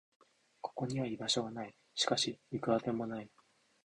[0.61, 1.75] ここには居場所がない。
[1.93, 3.29] しかし、行く当てもない。